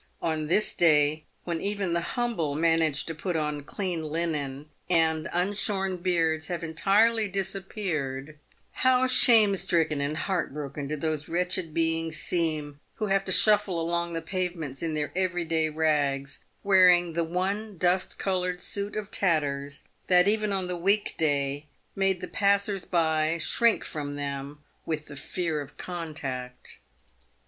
[0.19, 5.97] On this day, when even the humble manage to put on clean linen, and unshorn
[5.97, 8.39] beards have entirely disappeared,
[8.71, 13.79] how shame stricken and heart broken do those wretched beings seem who have to shuffle
[13.79, 19.11] along the pavements in their every day rags, wearing the one dust coloured suit of
[19.11, 25.05] tatters that even on the week day made the passers by shrink from them with
[25.05, 26.79] the fear of contact.